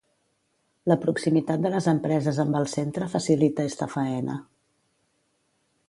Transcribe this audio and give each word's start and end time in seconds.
La 0.91 0.97
proximitat 1.03 1.61
de 1.65 1.71
les 1.75 1.89
empreses 1.93 2.39
amb 2.45 2.57
el 2.61 2.65
centre 2.73 3.11
facilita 3.13 3.67
esta 3.73 3.93
faena. 3.95 4.43